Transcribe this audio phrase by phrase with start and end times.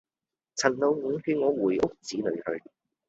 [0.55, 2.63] 陳老五勸我回屋子裏去。